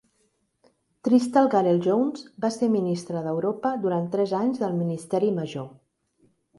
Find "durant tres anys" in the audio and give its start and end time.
3.87-4.67